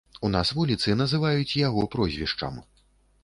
[0.27, 2.57] У нас вуліцы называюць яго прозвішчам.